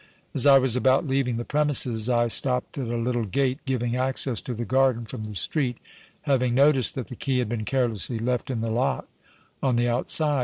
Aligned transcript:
As 0.33 0.47
I 0.47 0.57
was 0.57 0.75
about 0.75 1.05
leaving 1.05 1.37
the 1.37 1.45
premises, 1.45 2.09
I 2.09 2.27
stopped 2.27 2.75
at 2.79 2.87
a 2.87 2.97
little 2.97 3.23
gate 3.23 3.59
giving 3.67 3.95
access 3.95 4.41
to 4.41 4.55
the 4.55 4.65
garden 4.65 5.05
from 5.05 5.25
the 5.25 5.35
street, 5.35 5.77
having 6.23 6.55
noticed 6.55 6.95
that 6.95 7.09
the 7.09 7.15
key 7.15 7.37
had 7.37 7.49
been 7.49 7.65
carelessly 7.65 8.17
left 8.17 8.49
in 8.49 8.61
the 8.61 8.71
lock 8.71 9.07
on 9.61 9.75
the 9.75 9.87
outside. 9.87 10.39